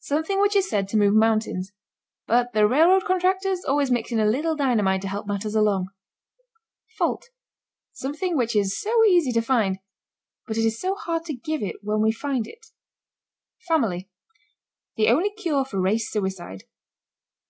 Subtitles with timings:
[0.00, 1.70] Something which is said to move mountains,
[2.26, 5.88] but the railroad contractors always mix in a little dynamite to help matters along.
[6.96, 7.28] FAULT.
[7.92, 9.80] Something which is so easy to find,
[10.46, 12.68] but it is so hard to give it when we find it.
[13.68, 14.08] FAMILY.
[14.96, 16.64] The only cure for race suicide.